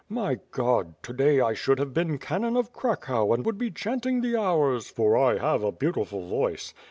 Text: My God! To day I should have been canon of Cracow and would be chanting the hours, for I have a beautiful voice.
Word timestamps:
My 0.09 0.39
God! 0.49 0.95
To 1.03 1.13
day 1.13 1.39
I 1.41 1.53
should 1.53 1.77
have 1.77 1.93
been 1.93 2.17
canon 2.17 2.57
of 2.57 2.73
Cracow 2.73 3.35
and 3.35 3.45
would 3.45 3.59
be 3.59 3.69
chanting 3.69 4.21
the 4.21 4.35
hours, 4.35 4.89
for 4.89 5.15
I 5.15 5.37
have 5.37 5.61
a 5.63 5.71
beautiful 5.71 6.27
voice. 6.27 6.73